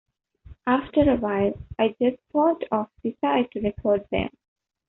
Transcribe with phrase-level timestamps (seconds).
[0.65, 4.31] After a while, I just sort of decide to record them.